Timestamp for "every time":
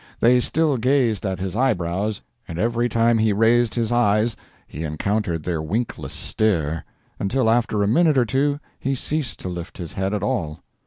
2.57-3.19